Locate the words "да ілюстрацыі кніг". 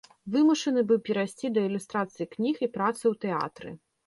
1.57-2.65